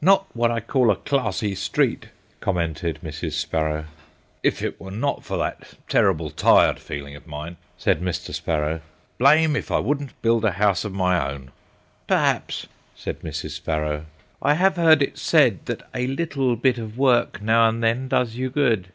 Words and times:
"Not 0.00 0.26
what 0.32 0.52
I 0.52 0.60
call 0.60 0.92
a 0.92 0.94
classy 0.94 1.56
street," 1.56 2.06
commented 2.38 3.00
Mrs. 3.02 3.32
Sparrow. 3.32 3.86
"If 4.44 4.62
it 4.62 4.80
were 4.80 4.92
not 4.92 5.24
for 5.24 5.36
that 5.38 5.74
terrible 5.88 6.30
tired 6.30 6.78
feeling 6.78 7.16
of 7.16 7.26
mine," 7.26 7.56
said 7.76 8.00
Mr. 8.00 8.32
Sparrow, 8.32 8.80
"blame 9.18 9.56
if 9.56 9.72
I 9.72 9.80
wouldn't 9.80 10.12
build 10.22 10.44
a 10.44 10.52
house 10.52 10.84
of 10.84 10.92
my 10.94 11.28
own." 11.32 11.50
"Perhaps," 12.06 12.68
said 12.94 13.22
Mrs. 13.22 13.54
Sparrow, 13.56 14.06
"—I 14.40 14.54
have 14.54 14.76
heard 14.76 15.02
it 15.02 15.18
said 15.18 15.66
that 15.66 15.82
a 15.92 16.06
little 16.06 16.54
bit 16.54 16.78
of 16.78 16.96
work, 16.96 17.42
now 17.42 17.68
and 17.68 17.82
then, 17.82 18.06
does 18.06 18.36
you 18.36 18.50
good." 18.50 18.86